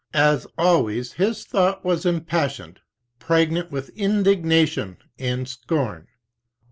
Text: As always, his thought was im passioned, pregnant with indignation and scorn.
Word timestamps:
As 0.15 0.47
always, 0.57 1.13
his 1.13 1.45
thought 1.45 1.85
was 1.85 2.07
im 2.07 2.21
passioned, 2.21 2.79
pregnant 3.19 3.69
with 3.71 3.89
indignation 3.89 4.97
and 5.19 5.47
scorn. 5.47 6.07